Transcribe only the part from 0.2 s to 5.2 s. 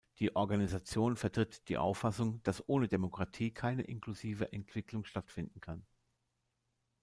Organisation vertritt die Auffassung, dass ohne Demokratie keine inklusive Entwicklung